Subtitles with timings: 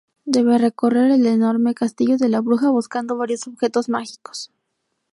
[0.25, 4.51] Debe recorrer el enorme castillo de la bruja buscando varios objetos mágicos.